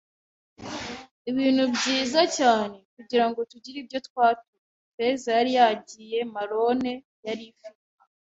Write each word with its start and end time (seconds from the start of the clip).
ibintu 1.29 1.63
byiza 1.75 2.21
cyane, 2.37 2.75
kugirango 2.95 3.39
tugire 3.51 3.77
ibyo 3.83 3.99
twatuye. 4.07 4.59
Ifeza 4.87 5.29
yari 5.37 5.51
yagiye. 5.59 6.19
Marone 6.35 6.91
yari 7.27 7.43
ifite 7.51 7.79